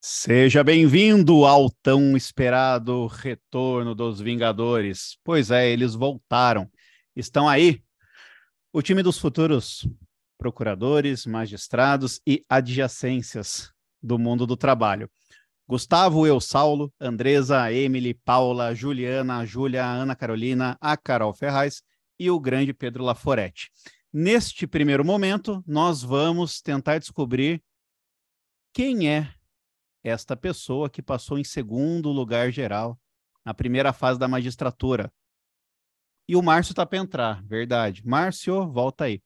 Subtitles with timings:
[0.00, 5.18] Seja bem-vindo ao tão esperado retorno dos Vingadores.
[5.24, 6.70] Pois é, eles voltaram.
[7.16, 7.82] Estão aí.
[8.72, 9.88] O time dos futuros
[10.38, 15.10] procuradores, magistrados e adjacências do mundo do trabalho.
[15.66, 21.82] Gustavo, eu, Saulo, Andresa, Emily, Paula, Juliana, Júlia, Ana Carolina, a Carol Ferraz
[22.16, 23.68] e o grande Pedro Laforetti.
[24.12, 27.60] Neste primeiro momento, nós vamos tentar descobrir
[28.72, 29.34] quem é
[30.02, 32.98] esta pessoa que passou em segundo lugar geral
[33.44, 35.12] na primeira fase da magistratura.
[36.28, 38.06] E o Márcio está para entrar, verdade.
[38.06, 39.22] Márcio, volta aí.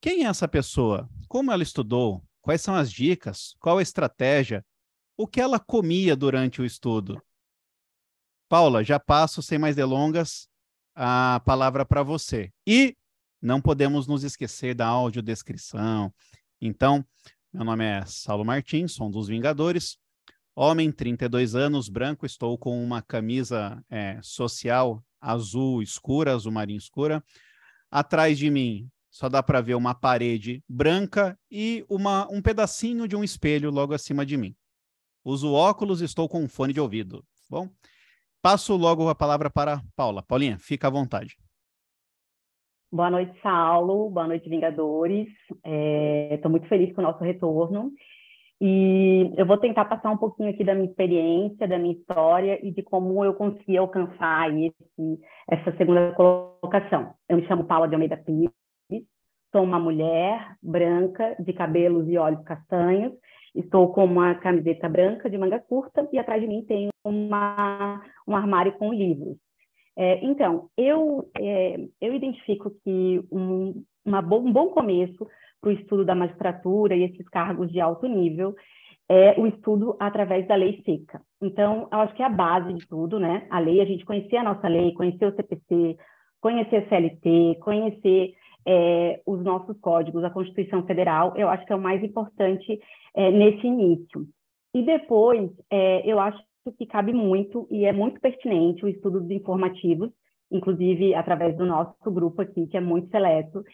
[0.00, 1.08] Quem é essa pessoa?
[1.28, 2.22] Como ela estudou?
[2.42, 3.54] Quais são as dicas?
[3.58, 4.64] Qual a estratégia?
[5.16, 7.22] O que ela comia durante o estudo?
[8.48, 10.48] Paula, já passo sem mais delongas
[10.94, 12.52] a palavra para você.
[12.66, 12.96] E
[13.40, 16.12] não podemos nos esquecer da audiodescrição.
[16.60, 17.04] Então,
[17.52, 19.98] meu nome é Saulo Martins, sou um dos Vingadores.
[20.54, 27.24] Homem, 32 anos, branco, estou com uma camisa é, social azul escura, azul marinho escura.
[27.90, 33.16] Atrás de mim só dá para ver uma parede branca e uma, um pedacinho de
[33.16, 34.54] um espelho logo acima de mim.
[35.24, 37.24] Uso óculos, estou com um fone de ouvido.
[37.48, 37.68] Bom,
[38.40, 40.22] passo logo a palavra para Paula.
[40.22, 41.36] Paulinha, fica à vontade.
[42.92, 44.10] Boa noite, Saulo.
[44.10, 45.28] Boa noite, Vingadores.
[45.48, 47.92] Estou é, muito feliz com o nosso retorno.
[48.60, 52.72] E eu vou tentar passar um pouquinho aqui da minha experiência, da minha história e
[52.72, 57.14] de como eu consegui alcançar esse, essa segunda colocação.
[57.28, 58.50] Eu me chamo Paula de Almeida Pires,
[59.52, 63.12] sou uma mulher branca, de cabelos e olhos castanhos.
[63.54, 68.34] Estou com uma camiseta branca de manga curta e atrás de mim tem uma, um
[68.34, 69.36] armário com livros.
[69.96, 75.26] É, então, eu, é, eu identifico que um, bo um bom começo
[75.60, 78.54] para o estudo da magistratura e esses cargos de alto nível
[79.08, 81.20] é o estudo através da lei seca.
[81.42, 83.46] Então, eu acho que é a base de tudo, né?
[83.50, 85.96] A lei, a gente conhecer a nossa lei, conhecer o CPC,
[86.40, 88.34] conhecer a CLT, conhecer
[88.66, 92.80] é, os nossos códigos, a Constituição Federal, eu acho que é o mais importante
[93.14, 94.26] é, nesse início.
[94.74, 96.40] E depois, é, eu acho
[96.76, 100.10] que cabe muito e é muito pertinente o estudo dos informativos,
[100.50, 103.64] inclusive através do nosso grupo aqui, que é muito seleto,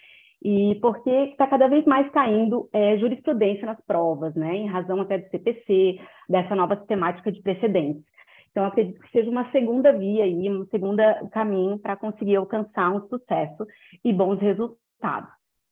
[0.42, 5.18] e porque está cada vez mais caindo é, jurisprudência nas provas, né, em razão até
[5.18, 5.98] do CPC,
[6.28, 8.04] dessa nova sistemática de precedentes.
[8.50, 13.06] Então, acredito que seja uma segunda via aí, um segundo caminho para conseguir alcançar um
[13.08, 13.66] sucesso
[14.02, 15.28] e bons resultados.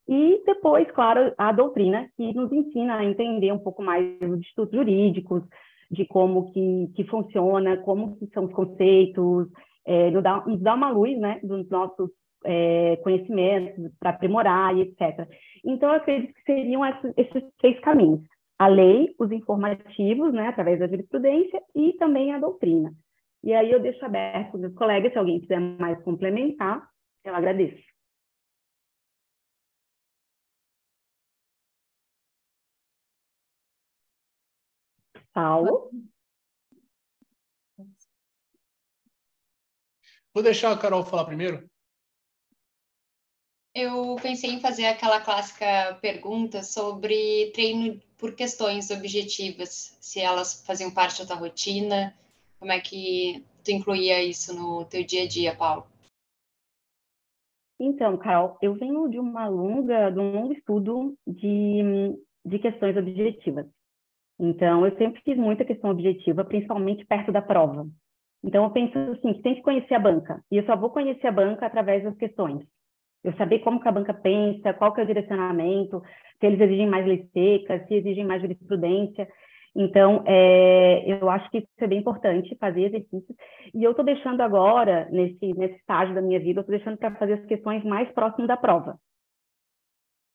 [0.07, 4.75] E depois, claro, a doutrina, que nos ensina a entender um pouco mais os institutos
[4.75, 5.43] jurídicos,
[5.91, 9.49] de como que, que funciona, como que são os conceitos,
[9.85, 12.11] é, nos, dá, nos dá uma luz né, dos nossos
[12.45, 15.29] é, conhecimentos para aprimorar e etc.
[15.65, 18.21] Então, eu acredito que seriam esses, esses três caminhos.
[18.59, 22.93] A lei, os informativos, né, através da jurisprudência, e também a doutrina.
[23.43, 26.87] E aí eu deixo aberto para os meus colegas, se alguém quiser mais complementar,
[27.25, 27.94] eu agradeço.
[35.35, 35.91] Paulo.
[40.33, 41.69] Vou deixar a Carol falar primeiro.
[43.75, 50.95] Eu pensei em fazer aquela clássica pergunta sobre treino por questões objetivas, se elas faziam
[50.95, 52.17] parte da tua rotina,
[52.61, 55.87] como é que tu incluía isso no teu dia a dia, Paulo?
[57.81, 63.67] Então, Carol, eu venho de uma longa, de um longo estudo de, de questões objetivas.
[64.39, 67.87] Então, eu sempre fiz muita questão objetiva, principalmente perto da prova.
[68.43, 70.43] Então, eu penso assim, que tem que conhecer a banca.
[70.51, 72.63] E eu só vou conhecer a banca através das questões.
[73.23, 76.03] Eu saber como que a banca pensa, qual que é o direcionamento,
[76.39, 79.27] se eles exigem mais leis secas, se exigem mais jurisprudência.
[79.75, 83.37] Então, é, eu acho que isso é bem importante, fazer exercícios.
[83.73, 87.15] E eu estou deixando agora, nesse, nesse estágio da minha vida, eu estou deixando para
[87.15, 88.99] fazer as questões mais próximas da prova.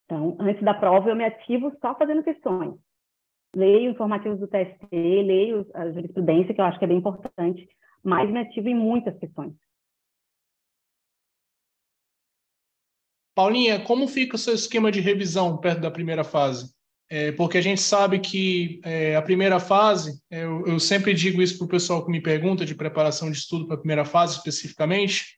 [0.06, 2.74] Então, antes da prova, eu me ativo só fazendo questões
[3.56, 7.68] leio informativos do TST, leio a jurisprudência, que eu acho que é bem importante,
[8.04, 9.54] mas me ativo em muitas questões.
[13.36, 16.74] Paulinha, como fica o seu esquema de revisão perto da primeira fase?
[17.12, 21.42] É, porque a gente sabe que é, a primeira fase, é, eu, eu sempre digo
[21.42, 24.38] isso para o pessoal que me pergunta de preparação de estudo para a primeira fase
[24.38, 25.38] especificamente,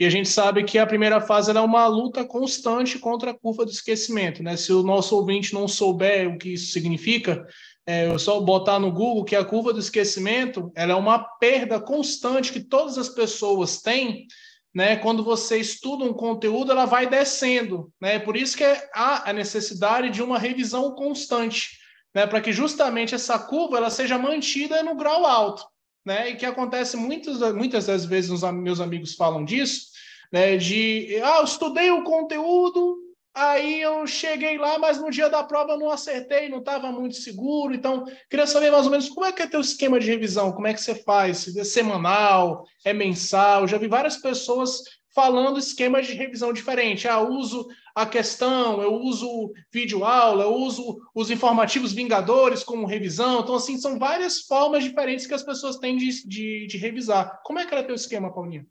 [0.00, 3.64] e a gente sabe que a primeira fase é uma luta constante contra a curva
[3.64, 4.42] do esquecimento.
[4.44, 4.56] Né?
[4.56, 7.44] Se o nosso ouvinte não souber o que isso significa,
[7.84, 12.52] é só botar no Google que a curva do esquecimento ela é uma perda constante
[12.52, 14.26] que todas as pessoas têm.
[14.72, 14.96] Né?
[14.96, 17.90] Quando você estuda um conteúdo, ela vai descendo.
[18.00, 18.20] Né?
[18.20, 18.64] Por isso que
[18.94, 21.76] há a necessidade de uma revisão constante.
[22.14, 25.64] né, para que justamente essa curva ela seja mantida no grau alto.
[26.04, 29.88] Né, e que acontece muitas, muitas das vezes, os meus amigos falam disso,
[30.32, 32.96] né, de, ah, eu estudei o conteúdo,
[33.34, 37.16] aí eu cheguei lá, mas no dia da prova eu não acertei, não estava muito
[37.16, 40.52] seguro, então queria saber mais ou menos como é que é teu esquema de revisão,
[40.52, 44.82] como é que você faz, é semanal, é mensal, já vi várias pessoas
[45.18, 47.08] falando esquemas de revisão diferente.
[47.08, 53.40] Ah, uso a questão, eu uso vídeo aula, eu uso os informativos vingadores como revisão.
[53.40, 57.42] Então, assim, são várias formas diferentes que as pessoas têm de, de, de revisar.
[57.42, 58.64] Como é que era teu esquema, Paulinha?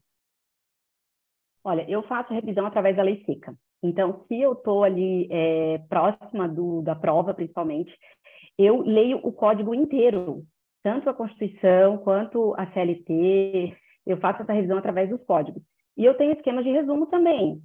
[1.66, 3.54] Olha, eu faço revisão através da lei seca.
[3.84, 7.94] Então, se eu estou ali é, próxima do, da prova, principalmente,
[8.58, 10.46] eu leio o código inteiro,
[10.82, 13.76] tanto a Constituição quanto a CLT.
[14.06, 15.62] Eu faço essa revisão através dos códigos.
[15.98, 17.60] E eu tenho esquemas de resumo também.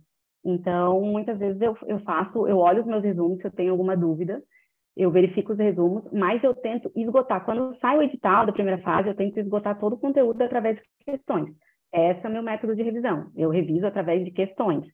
[0.44, 3.96] Então, muitas vezes eu, eu faço, eu olho os meus resumos, se eu tenho alguma
[3.96, 4.42] dúvida,
[4.96, 7.44] eu verifico os resumos, mas eu tento esgotar.
[7.44, 10.82] Quando sai o edital da primeira fase, eu tento esgotar todo o conteúdo através de
[11.04, 11.54] questões.
[11.92, 13.30] Esse é o meu método de revisão.
[13.36, 14.84] Eu reviso através de questões.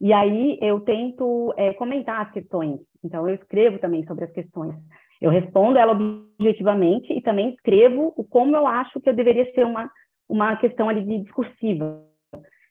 [0.00, 2.80] E aí eu tento é, comentar as questões.
[3.04, 4.74] Então, eu escrevo também sobre as questões.
[5.20, 9.66] Eu respondo ela objetivamente e também escrevo o como eu acho que eu deveria ser
[9.66, 9.90] uma,
[10.28, 12.07] uma questão ali de discursiva.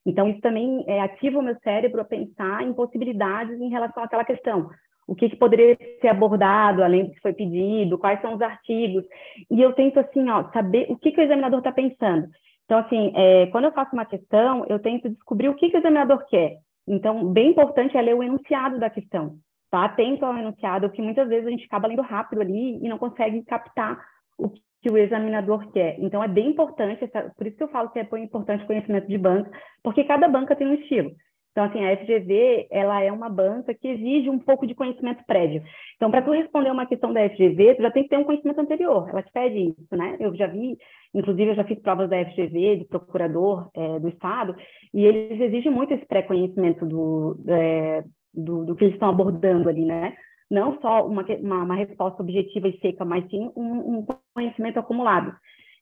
[0.08, 4.24] Então, isso também é, ativa o meu cérebro a pensar em possibilidades em relação àquela
[4.24, 4.70] questão.
[5.06, 9.04] O que, que, poderia ser abordado além do que foi pedido, quais são os artigos.
[9.52, 12.30] E eu tento, assim, ó, saber o que, que o examinador está pensando.
[12.64, 15.80] Então, assim, é, quando eu faço uma questão, eu tento descobrir o que, que o
[15.80, 16.58] examinador quer.
[16.88, 19.36] Então, bem importante é ler o enunciado da questão.
[19.70, 22.98] Tá atento ao enunciado, porque muitas vezes a gente acaba lendo rápido ali e não
[22.98, 24.00] consegue captar
[24.38, 24.50] o
[24.82, 25.98] que o examinador quer.
[26.00, 29.08] Então, é bem importante, essa, por isso que eu falo que é importante o conhecimento
[29.08, 29.50] de banca,
[29.84, 31.12] porque cada banca tem um estilo.
[31.58, 35.64] Então, assim, a FGV, ela é uma banca que exige um pouco de conhecimento prévio.
[35.96, 38.62] Então, para tu responder uma questão da FGV, tu já tem que ter um conhecimento
[38.62, 39.10] anterior.
[39.10, 40.18] Ela te pede isso, né?
[40.20, 40.78] Eu já vi,
[41.16, 44.56] inclusive, eu já fiz provas da FGV, de procurador é, do Estado,
[44.94, 49.84] e eles exigem muito esse pré-conhecimento do, é, do, do, que eles estão abordando ali,
[49.84, 50.14] né?
[50.50, 55.36] Não só uma, uma, uma resposta objetiva e seca, mas sim um, um, conhecimento acumulado.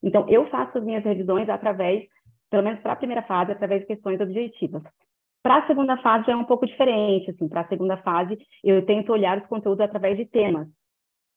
[0.04, 2.04] Então, eu faço as minhas revisões através,
[2.50, 4.84] pelo menos para a primeira fase, através de questões objetivas.
[5.44, 8.84] Para a segunda fase já é um pouco diferente, assim, para a segunda fase eu
[8.86, 10.68] tento olhar os conteúdos através de temas.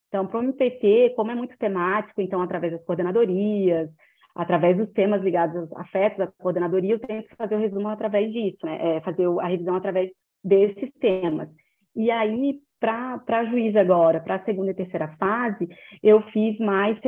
[0.09, 3.91] Então, para o MPT, como é muito temático, então através das coordenadorias,
[4.35, 8.59] através dos temas ligados aos afetos da coordenadoria, eu tento fazer o resumo através disso,
[8.65, 8.97] né?
[8.97, 10.11] É fazer a revisão através
[10.43, 11.49] desses temas.
[11.95, 15.69] E aí, para juiz agora, para a segunda e terceira fase,
[16.03, 16.99] eu fiz mais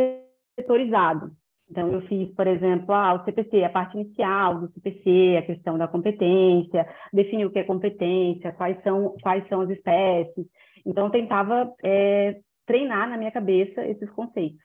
[0.59, 1.31] setorizado.
[1.71, 5.79] Então, eu fiz, por exemplo, ah, o CPC, a parte inicial do CPC, a questão
[5.79, 10.47] da competência, definir o que é competência, quais são, quais são as espécies.
[10.85, 14.59] Então, eu tentava é, treinar na minha cabeça esses conceitos.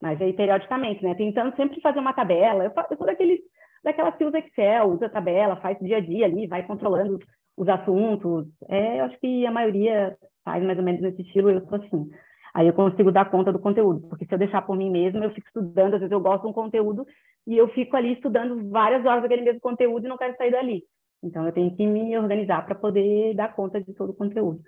[0.00, 1.14] Mas aí, periodicamente, né?
[1.14, 2.64] Tentando sempre fazer uma tabela.
[2.64, 3.40] Eu, eu sou daqueles,
[3.82, 7.18] daquelas que usa Excel, usa tabela, faz dia a dia ali, vai controlando
[7.56, 8.46] os assuntos.
[8.68, 12.10] É, eu acho que a maioria faz mais ou menos nesse estilo, eu sou assim.
[12.54, 15.30] Aí eu consigo dar conta do conteúdo, porque se eu deixar por mim mesma, eu
[15.30, 17.06] fico estudando, às vezes eu gosto de um conteúdo
[17.46, 20.82] e eu fico ali estudando várias horas daquele mesmo conteúdo e não quero sair dali.
[21.22, 24.62] Então eu tenho que me organizar para poder dar conta de todo o conteúdo.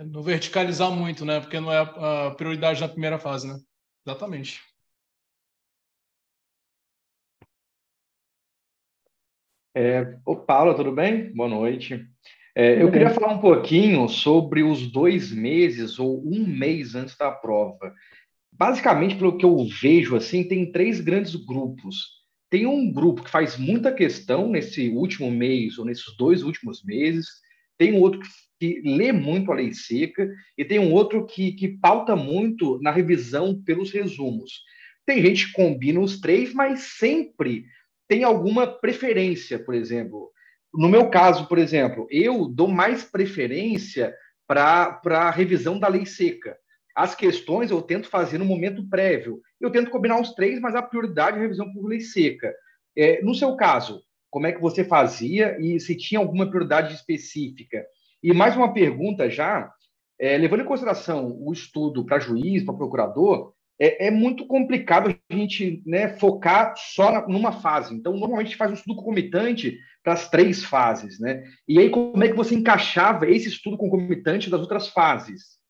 [0.00, 1.38] Não verticalizar muito, né?
[1.38, 3.54] Porque não é a prioridade na primeira fase, né?
[4.04, 4.60] Exatamente.
[9.74, 11.32] É, ô, Paula, tudo bem?
[11.32, 12.04] Boa noite.
[12.54, 17.30] É, eu queria falar um pouquinho sobre os dois meses ou um mês antes da
[17.30, 17.94] prova.
[18.52, 22.20] Basicamente, pelo que eu vejo, assim, tem três grandes grupos.
[22.50, 27.26] Tem um grupo que faz muita questão nesse último mês ou nesses dois últimos meses.
[27.78, 28.28] Tem um outro que,
[28.60, 32.90] que lê muito a lei seca e tem um outro que, que pauta muito na
[32.90, 34.60] revisão pelos resumos.
[35.06, 37.64] Tem gente que combina os três, mas sempre
[38.12, 40.30] tem alguma preferência, por exemplo.
[40.74, 44.14] No meu caso, por exemplo, eu dou mais preferência
[44.46, 46.54] para a revisão da lei seca.
[46.94, 49.40] As questões eu tento fazer no momento prévio.
[49.58, 52.54] Eu tento combinar os três, mas a prioridade é a revisão por lei seca.
[52.94, 57.82] É, no seu caso, como é que você fazia e se tinha alguma prioridade específica?
[58.22, 59.72] E mais uma pergunta já,
[60.20, 65.34] é, levando em consideração o estudo para juiz, para procurador, é, é, muito complicado a
[65.34, 67.92] gente né, focar só na, numa fase.
[67.92, 71.42] Então, normalmente a gente faz um estudo concomitante para as três fases, né?
[71.66, 75.60] E aí, como é que você encaixava esse estudo concomitante das outras fases?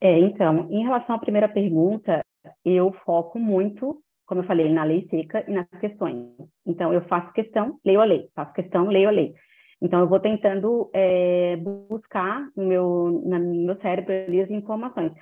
[0.00, 2.24] É, então, em relação à primeira pergunta,
[2.64, 6.26] eu foco muito, como eu falei, na lei seca e nas questões.
[6.66, 9.34] Então, eu faço questão, leio a lei, faço questão, leio a lei.
[9.80, 15.12] Então, eu vou tentando é, buscar no meu, no meu cérebro ali as informações.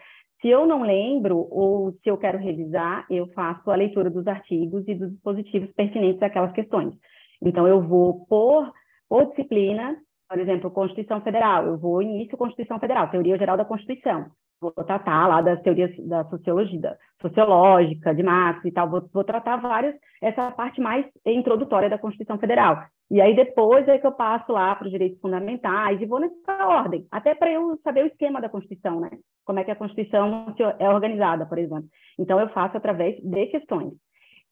[0.41, 4.87] Se eu não lembro ou se eu quero revisar, eu faço a leitura dos artigos
[4.87, 6.95] e dos dispositivos pertinentes àquelas questões.
[7.43, 8.73] Então, eu vou por,
[9.09, 9.97] por disciplina,
[10.29, 14.27] por exemplo, Constituição Federal, eu vou início Constituição Federal, Teoria Geral da Constituição
[14.61, 19.25] vou tratar lá das teorias da sociologia, da sociológica, de Marx e tal, vou, vou,
[19.25, 22.85] tratar várias, essa parte mais introdutória da Constituição Federal.
[23.11, 26.67] E aí depois é que eu passo lá para os direitos fundamentais e vou nessa
[26.67, 29.11] ordem, até para eu saber o esquema da Constituição, né?
[29.45, 31.89] Como é que a Constituição é organizada, por exemplo.
[32.19, 33.95] Então eu faço através de questões.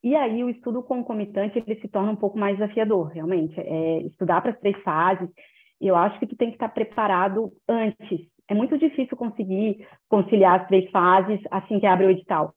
[0.03, 3.55] E aí o estudo concomitante ele se torna um pouco mais desafiador, realmente.
[3.59, 5.29] É estudar para as três fases.
[5.81, 10.69] Eu acho que tu tem que estar preparado antes é muito difícil conseguir conciliar as
[10.69, 12.55] três fases assim que abre o edital.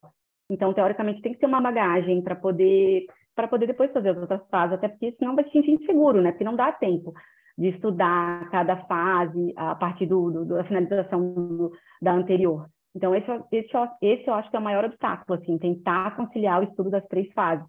[0.49, 3.05] Então, teoricamente, tem que ter uma bagagem para poder
[3.39, 6.31] para poder depois fazer as outras fases, até porque senão vai se sentir inseguro, né?
[6.31, 7.13] Porque não dá tempo
[7.57, 12.65] de estudar cada fase a partir do, do da finalização do, da anterior.
[12.93, 13.69] Então, esse, esse,
[14.01, 17.31] esse eu acho que é o maior obstáculo, assim, tentar conciliar o estudo das três
[17.31, 17.65] fases.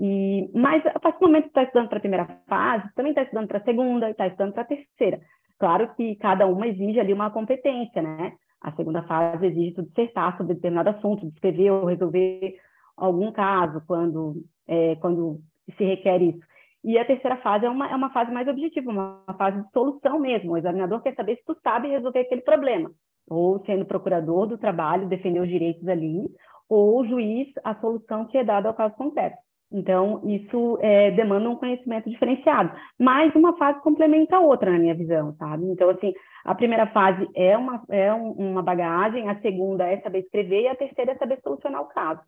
[0.00, 3.22] E, mas, a partir do momento que está estudando para a primeira fase, também está
[3.22, 5.20] estudando para a segunda e está estudando para a terceira.
[5.56, 8.32] Claro que cada uma exige ali uma competência, né?
[8.60, 12.56] A segunda fase exige tu dissertar sobre determinado assunto, descrever ou resolver
[13.00, 14.34] algum caso quando,
[14.70, 15.40] é, quando
[15.76, 16.40] se requer isso.
[16.82, 20.18] E a terceira fase é uma, é uma fase mais objetiva, uma, fase de solução
[20.18, 20.52] mesmo.
[20.52, 22.90] O examinador quer saber se tu sabe resolver aquele problema.
[23.28, 26.26] Ou sendo procurador do trabalho, defender os direitos ali,
[26.68, 29.36] ou juiz, a solução que é dada ao caso concreto.
[29.72, 32.72] Então, isso é, demanda um conhecimento diferenciado.
[32.98, 35.64] Mas uma fase complementa a outra, na minha visão, sabe?
[35.66, 36.12] Então, assim,
[36.44, 40.74] a primeira fase é uma, é uma bagagem, a segunda é saber escrever e a
[40.74, 42.20] terceira é saber solucionar o caso.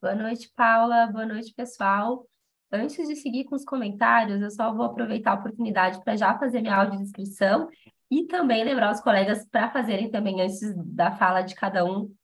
[0.00, 1.08] Boa noite, Paula.
[1.08, 2.24] Boa noite, pessoal.
[2.70, 6.60] Antes de seguir com os comentários, eu só vou aproveitar a oportunidade para já fazer
[6.60, 7.68] minha audiodescrição
[8.08, 10.60] e também lembrar os colegas para fazerem também, antes
[10.94, 12.14] da fala de cada um,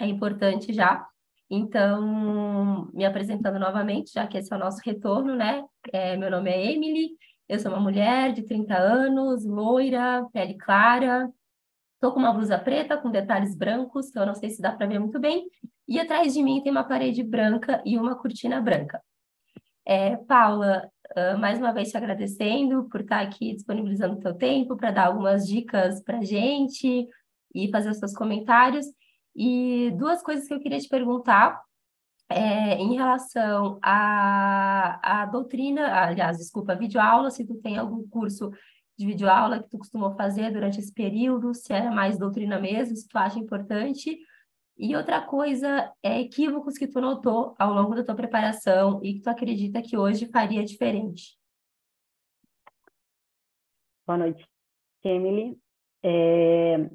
[0.00, 1.06] é importante já.
[1.48, 5.64] Então, me apresentando novamente, já que esse é o nosso retorno, né?
[5.92, 7.10] É, meu nome é Emily,
[7.48, 11.30] eu sou uma mulher de 30 anos, loira, pele clara,
[11.94, 14.86] estou com uma blusa preta com detalhes brancos, que eu não sei se dá para
[14.86, 15.46] ver muito bem,
[15.90, 19.02] e atrás de mim tem uma parede branca e uma cortina branca.
[19.84, 24.76] É, Paula, uh, mais uma vez te agradecendo por estar aqui disponibilizando o teu tempo
[24.76, 27.08] para dar algumas dicas para a gente
[27.52, 28.86] e fazer os seus comentários.
[29.34, 31.60] E duas coisas que eu queria te perguntar
[32.28, 38.52] é, em relação à, à doutrina, aliás, desculpa, videoaula, se tu tem algum curso
[38.96, 43.08] de videoaula que tu costumou fazer durante esse período, se era mais doutrina mesmo, se
[43.08, 44.16] tu acha importante.
[44.82, 49.20] E outra coisa é equívocos que tu notou ao longo da tua preparação e que
[49.20, 51.36] tu acredita que hoje faria diferente.
[54.06, 54.42] Boa noite,
[55.04, 55.58] Emily.
[56.02, 56.88] É,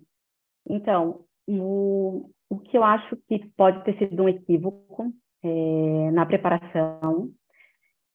[0.67, 5.13] então, o, o que eu acho que pode ter sido um equívoco
[5.43, 7.29] é, na preparação,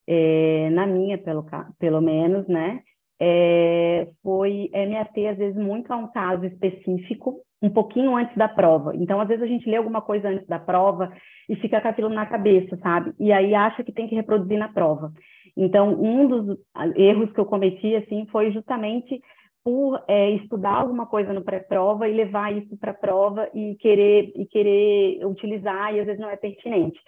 [0.05, 1.45] é, na minha, pelo,
[1.79, 2.83] pelo menos, né?
[3.17, 8.35] É, foi é, me ater, às vezes, muito a um caso específico, um pouquinho antes
[8.35, 8.95] da prova.
[8.95, 11.11] Então, às vezes, a gente lê alguma coisa antes da prova
[11.47, 13.13] e fica com aquilo na cabeça, sabe?
[13.19, 15.11] E aí acha que tem que reproduzir na prova.
[15.55, 16.57] Então, um dos
[16.95, 19.21] erros que eu cometi, assim, foi justamente
[19.63, 24.31] por é, estudar alguma coisa no pré-prova e levar isso para a prova e querer
[24.35, 26.99] e querer utilizar e às vezes não é pertinente.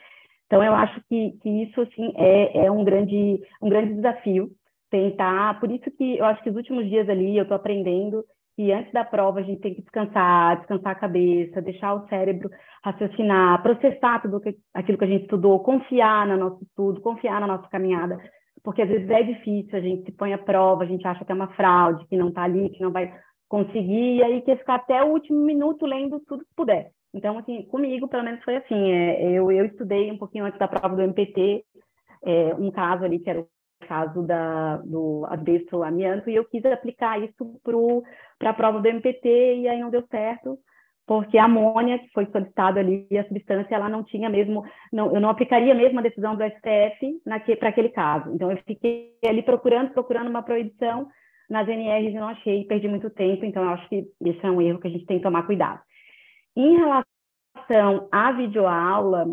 [0.46, 4.52] Então eu acho que, que isso assim é, é um grande um grande desafio
[4.92, 5.60] tentar.
[5.60, 8.24] Por isso que eu acho que os últimos dias ali eu estou aprendendo
[8.56, 12.50] que antes da prova a gente tem que descansar, descansar a cabeça, deixar o cérebro
[12.84, 17.48] raciocinar, processar tudo que, aquilo que a gente estudou, confiar no nosso estudo, confiar na
[17.48, 18.18] nossa caminhada
[18.64, 21.32] porque às vezes é difícil, a gente se põe à prova, a gente acha que
[21.32, 23.14] é uma fraude, que não está ali, que não vai
[23.50, 26.92] conseguir, e aí quer ficar até o último minuto lendo tudo que puder.
[27.14, 30.68] Então, assim, comigo, pelo menos foi assim, é, eu, eu estudei um pouquinho antes da
[30.68, 31.64] prova do MPT,
[32.26, 33.46] é, um caso ali que era
[33.88, 37.60] caso da, do asbesto amianto, e eu quis aplicar isso
[38.40, 40.58] para a prova do MPT, e aí não deu certo,
[41.06, 45.20] porque a amônia, que foi solicitada ali, a substância, ela não tinha mesmo, não, eu
[45.20, 47.22] não aplicaria mesmo a decisão do STF
[47.60, 48.34] para aquele caso.
[48.34, 51.08] Então, eu fiquei ali procurando, procurando uma proibição
[51.50, 54.62] nas NRs e não achei, perdi muito tempo, então eu acho que esse é um
[54.62, 55.82] erro que a gente tem que tomar cuidado.
[56.56, 59.26] Em relação à videoaula,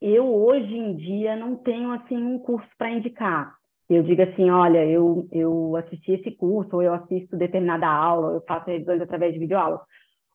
[0.00, 3.54] eu hoje em dia não tenho assim um curso para indicar.
[3.88, 8.34] Eu digo assim, olha, eu, eu assisti esse curso, ou eu assisto determinada aula, ou
[8.34, 9.80] eu faço revisões através de videoaula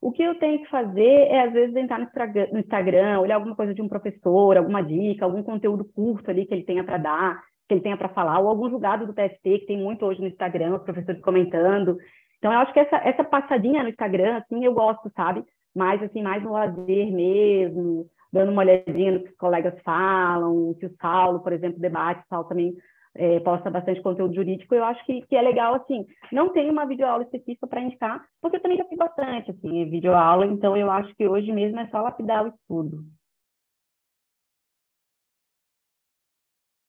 [0.02, 3.74] O que eu tenho que fazer é, às vezes, entrar no Instagram, olhar alguma coisa
[3.74, 7.74] de um professor, alguma dica, algum conteúdo curto ali que ele tenha para dar, que
[7.74, 10.76] ele tenha para falar, ou algum julgado do TST, que tem muito hoje no Instagram,
[10.76, 11.98] os professores comentando.
[12.38, 15.44] Então, eu acho que essa, essa passadinha no Instagram, assim, eu gosto, sabe?
[15.76, 20.86] Mais, assim, mais no lazer mesmo, dando uma olhadinha no que os colegas falam, se
[20.86, 22.76] o Saulo, por exemplo, debate, o Saulo também
[23.20, 26.86] é, posta bastante conteúdo jurídico, eu acho que, que é legal, assim, não tem uma
[26.86, 31.14] videoaula específica para indicar, porque eu também já fiz bastante, assim, videoaula, então eu acho
[31.16, 33.06] que hoje mesmo é só lapidar o estudo.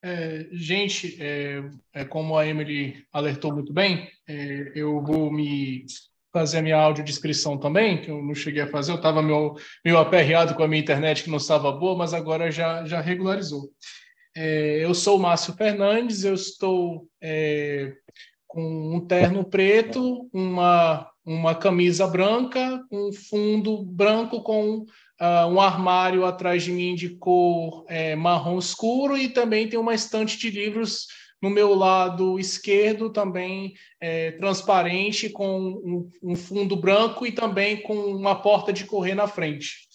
[0.03, 5.85] É, gente, é, é, como a Emily alertou muito bem, é, eu vou me
[6.31, 9.97] fazer a minha audiodescrição também, que eu não cheguei a fazer, eu estava meio, meio
[9.97, 13.69] aperreado com a minha internet que não estava boa, mas agora já, já regularizou.
[14.35, 17.93] É, eu sou o Márcio Fernandes, eu estou é,
[18.47, 24.79] com um terno preto, uma, uma camisa branca, um fundo branco com
[25.21, 29.93] uh, um armário atrás de mim de cor é, marrom escuro e também tem uma
[29.93, 31.07] estante de livros
[31.41, 37.95] no meu lado esquerdo também é, transparente com um, um, fundo branco e também com
[37.95, 39.87] uma porta de correr na frente.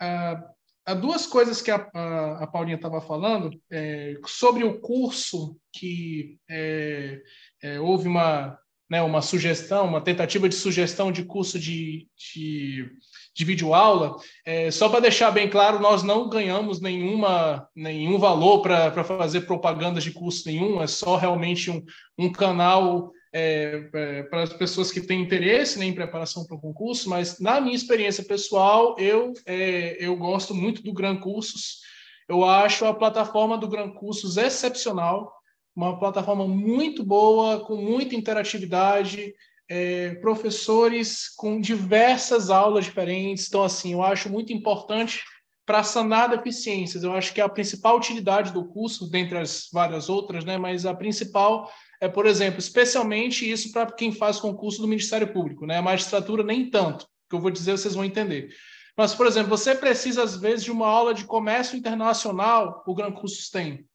[0.00, 0.51] Uh,
[0.84, 6.38] há duas coisas que a, a, a Paulinha estava falando é, sobre o curso que
[6.50, 7.20] é,
[7.62, 8.58] é, houve uma
[8.92, 12.90] né, uma sugestão, uma tentativa de sugestão de curso de, de,
[13.34, 14.16] de videoaula.
[14.44, 20.04] É, só para deixar bem claro, nós não ganhamos nenhuma, nenhum valor para fazer propagandas
[20.04, 21.82] de curso nenhum, é só realmente um,
[22.18, 26.60] um canal é, é, para as pessoas que têm interesse né, em preparação para o
[26.60, 31.80] concurso, mas na minha experiência pessoal, eu, é, eu gosto muito do Gran Cursos.
[32.28, 35.32] Eu acho a plataforma do Gran Cursos excepcional,
[35.74, 39.34] uma plataforma muito boa, com muita interatividade,
[39.68, 43.48] é, professores com diversas aulas diferentes.
[43.48, 45.22] Então, assim, eu acho muito importante
[45.64, 47.02] para sanar deficiências.
[47.02, 50.92] Eu acho que a principal utilidade do curso, dentre as várias outras, né, mas a
[50.92, 51.70] principal
[52.02, 55.78] é, por exemplo, especialmente isso para quem faz concurso do Ministério Público, né?
[55.78, 58.52] A magistratura nem tanto, que eu vou dizer, vocês vão entender.
[58.98, 63.12] Mas, por exemplo, você precisa, às vezes, de uma aula de comércio internacional, o Gran
[63.12, 63.86] Cursos tem.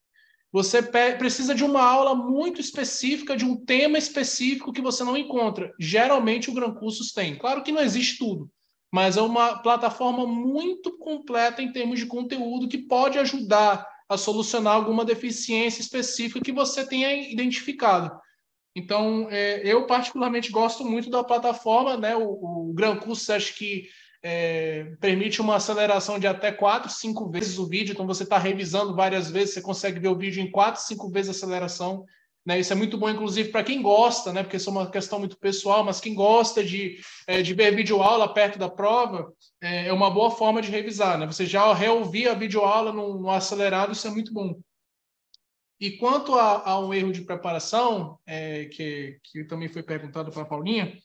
[0.54, 5.74] Você precisa de uma aula muito específica, de um tema específico que você não encontra.
[5.78, 7.36] Geralmente, o Gran Cursos tem.
[7.36, 8.50] Claro que não existe tudo,
[8.90, 14.76] mas é uma plataforma muito completa em termos de conteúdo que pode ajudar a solucionar
[14.76, 18.12] alguma deficiência específica que você tenha identificado.
[18.76, 22.16] Então, é, eu particularmente gosto muito da plataforma, né?
[22.16, 23.90] O, o Gran Curso acho que
[24.24, 28.96] é, permite uma aceleração de até 4, 5 vezes o vídeo, então você está revisando
[28.96, 32.06] várias vezes, você consegue ver o vídeo em 4, 5 vezes a aceleração.
[32.48, 32.62] Né?
[32.62, 34.42] Isso é muito bom, inclusive, para quem gosta, né?
[34.42, 38.34] porque isso é uma questão muito pessoal, mas quem gosta de, é, de ver videoaula
[38.34, 41.18] perto da prova, é, é, uma boa forma de revisar.
[41.18, 41.26] Né?
[41.26, 44.58] Você já reouvir a videoaula no, no acelerado, isso é muito bom.
[45.78, 50.44] E quanto a, a um erro de preparação, é, que, que também foi perguntado para
[50.44, 50.98] a Paulinha,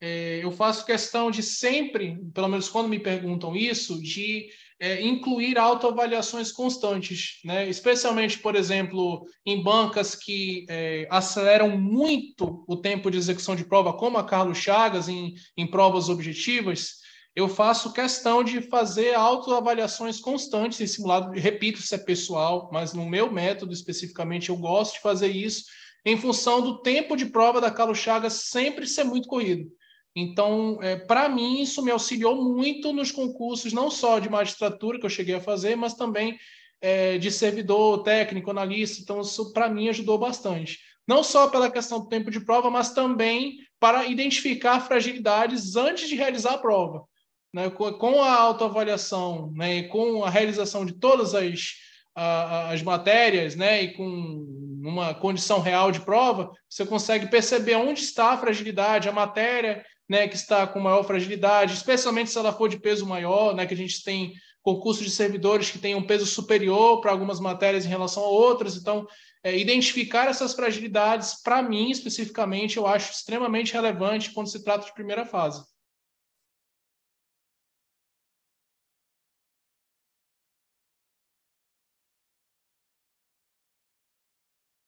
[0.00, 4.48] é, eu faço questão de sempre, pelo menos quando me perguntam isso, de
[4.78, 7.68] é, incluir autoavaliações constantes, né?
[7.68, 13.92] especialmente, por exemplo, em bancas que é, aceleram muito o tempo de execução de prova,
[13.92, 16.96] como a Carlos Chagas, em, em provas objetivas,
[17.34, 21.32] eu faço questão de fazer autoavaliações constantes em simulado.
[21.32, 25.64] Repito, isso é pessoal, mas no meu método especificamente, eu gosto de fazer isso
[26.04, 29.70] em função do tempo de prova da Carlos Chagas sempre ser muito corrido.
[30.18, 35.04] Então, é, para mim, isso me auxiliou muito nos concursos, não só de magistratura que
[35.04, 36.38] eu cheguei a fazer, mas também
[36.80, 39.02] é, de servidor, técnico, analista.
[39.02, 40.78] Então, isso para mim ajudou bastante.
[41.06, 46.16] Não só pela questão do tempo de prova, mas também para identificar fragilidades antes de
[46.16, 47.04] realizar a prova.
[47.52, 47.68] Né?
[47.68, 49.82] Com a autoavaliação, né?
[49.82, 51.74] com a realização de todas as,
[52.14, 53.82] as matérias, né?
[53.82, 54.46] e com
[54.82, 60.28] uma condição real de prova, você consegue perceber onde está a fragilidade, a matéria né,
[60.28, 63.76] que está com maior fragilidade, especialmente se ela for de peso maior, né, que a
[63.76, 68.24] gente tem concursos de servidores que têm um peso superior para algumas matérias em relação
[68.24, 68.76] a outras.
[68.76, 69.06] Então,
[69.44, 74.92] é, identificar essas fragilidades, para mim especificamente, eu acho extremamente relevante quando se trata de
[74.92, 75.62] primeira fase.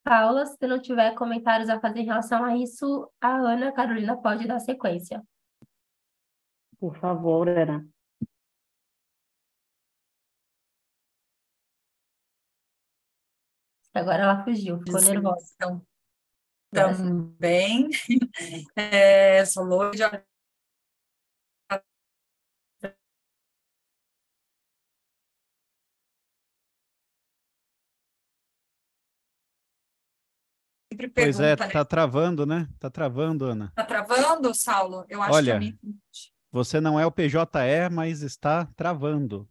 [0.09, 4.49] Paula, se não tiver comentários a fazer em relação a isso, a Ana Carolina pode
[4.49, 5.23] dar sequência.
[6.81, 7.87] Por favor, Ana.
[13.93, 15.55] Agora ela fugiu, ficou Sim, nervosa.
[16.71, 17.91] Também,
[18.77, 20.05] é, sou Loide,
[30.99, 31.37] sempre pergunta.
[31.37, 31.73] Pois é, né?
[31.73, 32.69] tá travando, né?
[32.81, 33.73] Tá travando, Ana.
[33.75, 35.05] Tá travando, Saulo?
[35.09, 35.79] Eu acho Olha, que minha...
[36.51, 39.49] Você não é o PJE, mas está travando.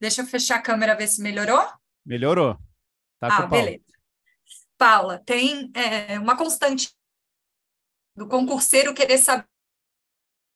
[0.00, 1.62] Deixa eu fechar a câmera, ver se melhorou.
[2.04, 2.58] Melhorou.
[3.20, 3.84] Tá ah, beleza.
[4.76, 6.90] Paula, tem é, uma constante
[8.16, 9.46] do concurseiro querer saber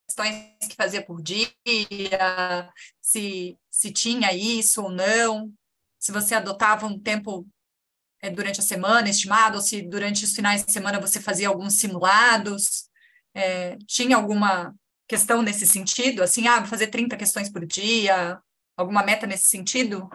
[0.05, 1.53] questões que fazia por dia,
[2.99, 5.53] se, se tinha isso ou não,
[5.99, 7.47] se você adotava um tempo
[8.21, 11.79] é, durante a semana estimado, ou se durante os finais de semana você fazia alguns
[11.79, 12.89] simulados,
[13.33, 14.73] é, tinha alguma
[15.07, 18.39] questão nesse sentido, assim, ah, vou fazer 30 questões por dia,
[18.75, 20.09] alguma meta nesse sentido?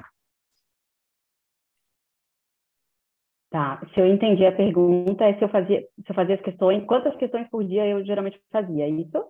[3.50, 6.86] Tá, se eu entendi a pergunta, é se eu fazia, se eu fazia as questões,
[6.86, 9.24] quantas questões por dia eu geralmente fazia, é isso?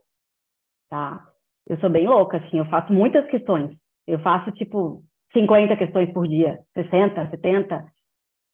[0.88, 1.28] Tá.
[1.66, 3.76] Eu sou bem louca, assim, eu faço muitas questões.
[4.06, 7.84] Eu faço, tipo, 50 questões por dia, 60, 70.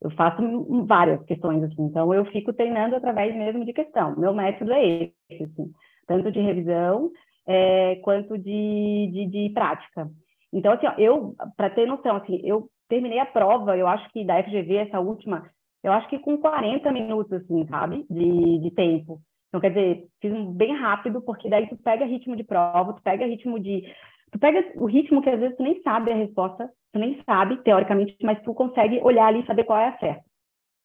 [0.01, 1.83] Eu faço várias questões, assim.
[1.83, 4.17] Então, eu fico treinando através mesmo de questão.
[4.17, 5.73] Meu método é esse, assim.
[6.07, 7.11] Tanto de revisão
[7.47, 10.09] é, quanto de, de, de prática.
[10.53, 14.25] Então, assim, ó, eu, para ter noção, assim, eu terminei a prova, eu acho que
[14.25, 15.51] da FGV, essa última,
[15.83, 18.07] eu acho que com 40 minutos, assim, sabe?
[18.09, 19.21] De, de tempo.
[19.49, 23.27] Então, quer dizer, fiz bem rápido, porque daí tu pega ritmo de prova, tu pega
[23.27, 23.83] ritmo de.
[24.31, 27.63] Tu pega o ritmo que às vezes tu nem sabe a resposta, tu nem sabe,
[27.63, 30.25] teoricamente, mas tu consegue olhar ali e saber qual é a certa.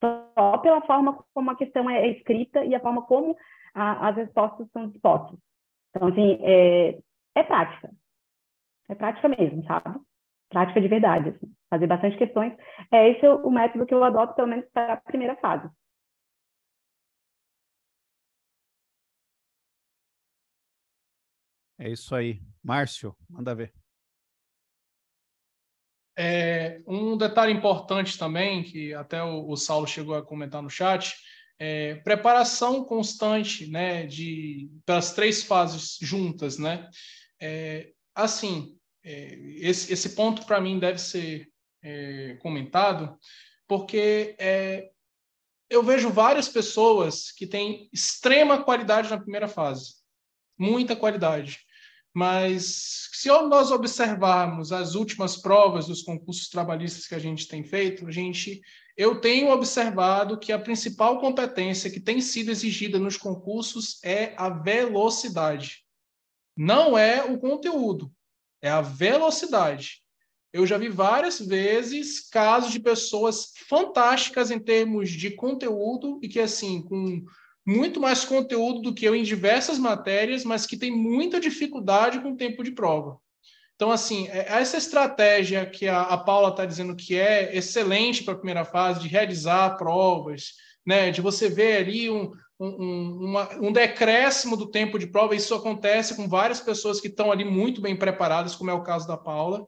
[0.02, 3.36] Só pela forma como a questão é escrita e a forma como
[3.74, 5.40] a, as respostas são dispostas.
[5.90, 7.00] Então, assim, é,
[7.36, 7.90] é prática.
[8.90, 10.00] É prática mesmo, sabe?
[10.50, 11.54] Prática de verdade, assim.
[11.70, 12.54] Fazer bastante questões.
[12.92, 15.70] É esse o método que eu adoto, pelo menos, para a primeira fase.
[21.78, 22.40] É isso aí.
[22.64, 23.74] Márcio, manda ver.
[26.16, 31.16] É, um detalhe importante também, que até o, o Saulo chegou a comentar no chat,
[31.60, 36.90] é preparação constante, né, de, das três fases juntas, né?
[37.40, 41.50] É, assim, é, esse, esse ponto para mim deve ser
[41.82, 43.18] é, comentado,
[43.68, 44.90] porque é,
[45.70, 49.96] eu vejo várias pessoas que têm extrema qualidade na primeira fase,
[50.58, 51.60] muita qualidade.
[52.14, 58.08] Mas se nós observarmos as últimas provas dos concursos trabalhistas que a gente tem feito,
[58.08, 58.62] a gente,
[58.96, 64.50] eu tenho observado que a principal competência que tem sido exigida nos concursos é a
[64.50, 65.84] velocidade.
[66.56, 68.12] Não é o conteúdo,
[68.62, 70.04] é a velocidade.
[70.54, 76.40] Eu já vi várias vezes casos de pessoas fantásticas em termos de conteúdo e que,
[76.40, 77.26] assim, com
[77.66, 82.32] muito mais conteúdo do que eu em diversas matérias, mas que tem muita dificuldade com
[82.32, 83.18] o tempo de prova.
[83.76, 88.34] Então, assim, é, essa estratégia que a, a Paula está dizendo que é excelente para
[88.34, 90.54] a primeira fase, de realizar provas,
[90.86, 95.56] né, de você ver ali um, um, uma, um decréscimo do tempo de prova, isso
[95.56, 99.18] acontece com várias pessoas que estão ali muito bem preparadas, como é o caso da
[99.18, 99.66] Paula,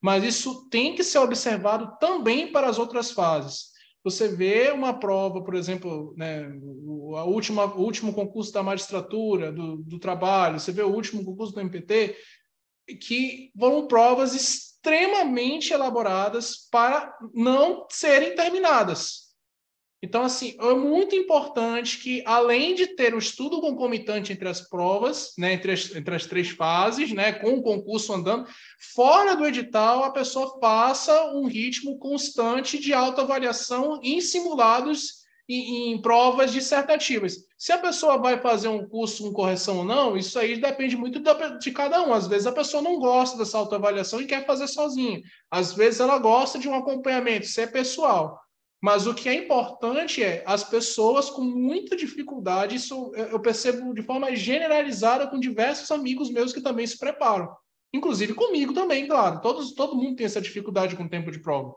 [0.00, 5.42] mas isso tem que ser observado também para as outras fases você vê uma prova,
[5.42, 6.44] por exemplo, né,
[7.16, 11.52] a última, o último concurso da magistratura, do, do trabalho, você vê o último concurso
[11.52, 12.16] do MPT,
[13.02, 19.27] que foram provas extremamente elaboradas para não serem terminadas.
[20.00, 25.32] Então, assim, é muito importante que, além de ter um estudo concomitante entre as provas,
[25.36, 28.46] né, entre, as, entre as três fases, né, com o concurso andando,
[28.94, 36.00] fora do edital, a pessoa faça um ritmo constante de autoavaliação em simulados e em
[36.00, 37.38] provas dissertativas.
[37.56, 41.20] Se a pessoa vai fazer um curso com correção ou não, isso aí depende muito
[41.58, 42.12] de cada um.
[42.12, 45.20] Às vezes a pessoa não gosta dessa autoavaliação e quer fazer sozinha.
[45.50, 48.38] Às vezes ela gosta de um acompanhamento, isso é pessoal.
[48.80, 54.02] Mas o que é importante é as pessoas com muita dificuldade, isso eu percebo de
[54.02, 57.48] forma generalizada com diversos amigos meus que também se preparam.
[57.92, 59.40] Inclusive comigo também, claro.
[59.40, 61.74] Todos, todo mundo tem essa dificuldade com o tempo de prova.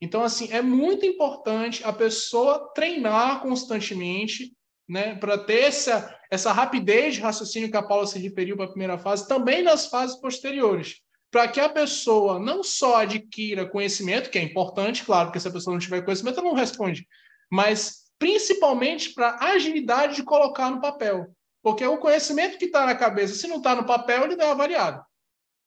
[0.00, 4.56] Então, assim, é muito importante a pessoa treinar constantemente,
[4.88, 8.70] né, para ter essa, essa rapidez de raciocínio que a Paula se referiu para a
[8.70, 11.01] primeira fase, também nas fases posteriores
[11.32, 15.50] para que a pessoa não só adquira conhecimento, que é importante, claro, porque se a
[15.50, 17.08] pessoa não tiver conhecimento, ela não responde,
[17.50, 21.34] mas principalmente para a agilidade de colocar no papel.
[21.62, 24.50] Porque o conhecimento que está na cabeça, se não está no papel, ele não é
[24.50, 25.02] avaliado.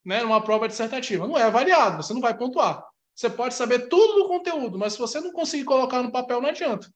[0.04, 0.22] Né?
[0.22, 1.26] Numa prova dissertativa.
[1.26, 2.84] Não é avaliado, você não vai pontuar.
[3.12, 6.50] Você pode saber tudo do conteúdo, mas se você não conseguir colocar no papel, não
[6.50, 6.88] adianta.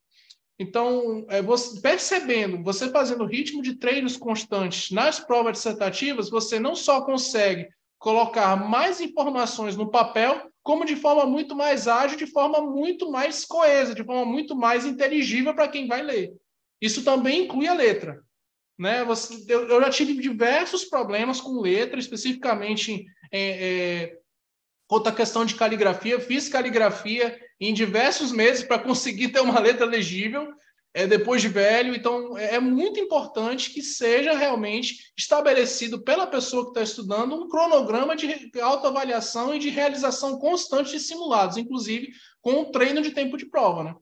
[0.59, 6.77] Então, é, você, percebendo, você fazendo ritmo de treinos constantes nas provas dissertativas, você não
[6.77, 7.69] só consegue
[8.01, 13.45] colocar mais informações no papel, como de forma muito mais ágil, de forma muito mais
[13.45, 16.33] coesa, de forma muito mais inteligível para quem vai ler.
[16.81, 18.23] Isso também inclui a letra.
[18.79, 19.05] Né?
[19.05, 24.19] Você, eu, já tive diversos problemas com letra, especificamente é, é,
[24.89, 26.19] outra questão de caligrafia.
[26.19, 30.51] Fiz caligrafia em diversos meses para conseguir ter uma letra legível,
[30.93, 31.95] é, depois de velho.
[31.95, 37.49] Então, é, é muito importante que seja realmente estabelecido pela pessoa que está estudando um
[37.49, 43.37] cronograma de autoavaliação e de realização constante de simulados, inclusive com o treino de tempo
[43.37, 43.85] de prova.
[43.85, 43.95] Né?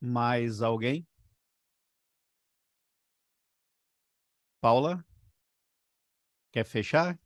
[0.00, 1.06] Mais alguém?
[4.60, 5.04] Paula?
[6.52, 7.18] Quer fechar?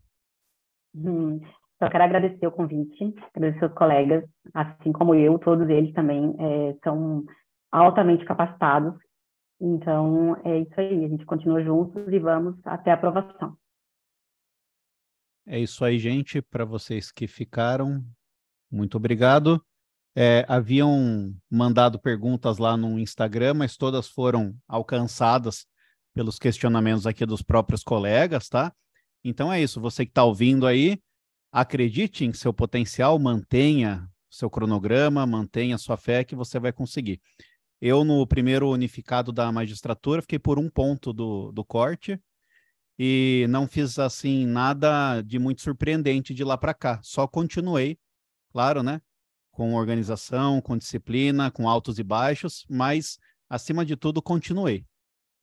[0.95, 1.41] Hum,
[1.83, 6.77] só quero agradecer o convite, agradecer os colegas, assim como eu, todos eles também é,
[6.85, 7.25] são
[7.73, 8.95] altamente capacitados.
[9.61, 13.57] Então, é isso aí, a gente continua juntos e vamos até a aprovação.
[15.45, 16.41] É isso aí, gente.
[16.41, 18.01] Para vocês que ficaram,
[18.71, 19.61] muito obrigado.
[20.15, 25.67] É, haviam mandado perguntas lá no Instagram, mas todas foram alcançadas
[26.15, 28.73] pelos questionamentos aqui dos próprios colegas, tá?
[29.25, 31.01] Então é isso, você que está ouvindo aí,
[31.53, 37.21] acredite em seu potencial, mantenha seu cronograma, mantenha sua fé que você vai conseguir.
[37.81, 42.19] Eu, no primeiro unificado da magistratura, fiquei por um ponto do, do corte
[42.99, 47.01] e não fiz, assim, nada de muito surpreendente de lá para cá.
[47.03, 47.99] Só continuei,
[48.51, 49.03] claro, né?
[49.53, 54.85] com organização, com disciplina, com altos e baixos, mas, acima de tudo, continuei.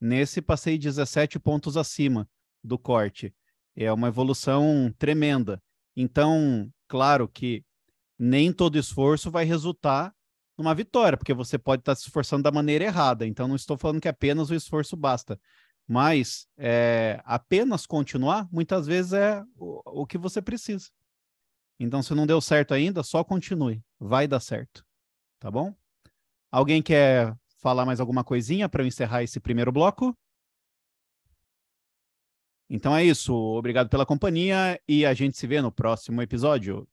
[0.02, 2.28] Nesse, passei 17 pontos acima
[2.64, 3.34] do corte.
[3.76, 5.62] É uma evolução tremenda.
[6.02, 7.62] Então, claro que
[8.18, 10.16] nem todo esforço vai resultar
[10.58, 13.28] numa vitória, porque você pode estar se esforçando da maneira errada.
[13.28, 15.38] Então, não estou falando que apenas o esforço basta.
[15.86, 20.90] Mas é, apenas continuar, muitas vezes, é o, o que você precisa.
[21.78, 23.84] Então, se não deu certo ainda, só continue.
[24.00, 24.86] Vai dar certo.
[25.38, 25.76] Tá bom?
[26.50, 30.18] Alguém quer falar mais alguma coisinha para eu encerrar esse primeiro bloco?
[32.70, 33.34] Então é isso.
[33.34, 36.88] Obrigado pela companhia e a gente se vê no próximo episódio.